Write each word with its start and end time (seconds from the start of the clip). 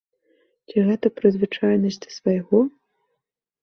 Ці 0.69 0.85
гэта 0.87 1.13
прызвычаенасць 1.21 2.03
да 2.09 2.19
свайго? 2.19 2.57